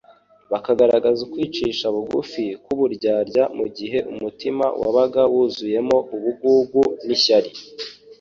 [0.51, 7.49] bakagaragaza ukwicisha bugufi k'uburyarya mu gihe umutima wabaga wuzuyemo ubugugu n'ishyari.